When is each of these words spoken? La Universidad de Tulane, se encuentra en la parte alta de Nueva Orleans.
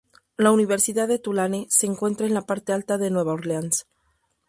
La 0.35 0.51
Universidad 0.51 1.07
de 1.07 1.19
Tulane, 1.19 1.67
se 1.69 1.85
encuentra 1.85 2.25
en 2.25 2.33
la 2.33 2.41
parte 2.41 2.73
alta 2.73 2.97
de 2.97 3.11
Nueva 3.11 3.33
Orleans. 3.33 3.85